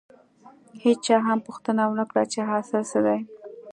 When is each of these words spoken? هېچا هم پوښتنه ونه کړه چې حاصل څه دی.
هېچا 0.83 1.15
هم 1.27 1.39
پوښتنه 1.47 1.81
ونه 1.87 2.05
کړه 2.09 2.23
چې 2.31 2.39
حاصل 2.49 2.81
څه 2.91 2.99
دی. 3.05 3.19